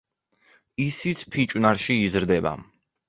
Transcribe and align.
ისიც 0.87 1.21
ფიჭვნარში 1.35 1.99
იზრდება. 2.07 2.59